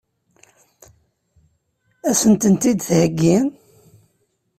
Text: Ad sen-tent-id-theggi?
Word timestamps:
Ad 2.09 2.15
sen-tent-id-theggi? 2.21 3.37